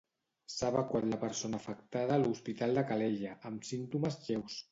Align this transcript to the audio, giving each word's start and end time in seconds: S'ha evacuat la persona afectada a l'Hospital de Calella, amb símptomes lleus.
S'ha 0.51 0.69
evacuat 0.73 1.05
la 1.09 1.19
persona 1.23 1.59
afectada 1.63 2.15
a 2.17 2.23
l'Hospital 2.23 2.75
de 2.79 2.85
Calella, 2.93 3.37
amb 3.51 3.71
símptomes 3.71 4.21
lleus. 4.27 4.57